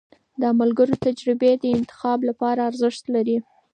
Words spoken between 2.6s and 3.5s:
ارزښت لري.